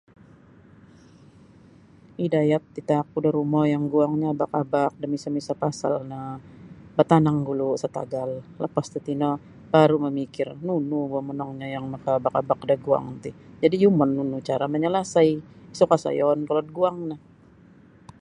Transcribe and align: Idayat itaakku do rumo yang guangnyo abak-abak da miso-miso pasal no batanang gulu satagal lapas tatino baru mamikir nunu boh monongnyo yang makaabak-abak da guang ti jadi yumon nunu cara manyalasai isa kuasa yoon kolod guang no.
Idayat 2.25 2.63
itaakku 2.81 3.17
do 3.23 3.29
rumo 3.37 3.61
yang 3.73 3.83
guangnyo 3.93 4.27
abak-abak 4.33 4.91
da 5.01 5.05
miso-miso 5.11 5.53
pasal 5.63 5.93
no 6.11 6.19
batanang 6.97 7.39
gulu 7.47 7.69
satagal 7.83 8.29
lapas 8.61 8.87
tatino 8.93 9.29
baru 9.71 9.95
mamikir 10.05 10.47
nunu 10.67 10.99
boh 11.11 11.23
monongnyo 11.27 11.67
yang 11.75 11.85
makaabak-abak 11.93 12.59
da 12.69 12.75
guang 12.85 13.07
ti 13.23 13.29
jadi 13.61 13.75
yumon 13.83 14.09
nunu 14.17 14.37
cara 14.49 14.65
manyalasai 14.73 15.31
isa 15.73 15.83
kuasa 15.89 16.09
yoon 16.19 16.39
kolod 16.47 16.67
guang 16.77 16.97
no. 17.09 17.15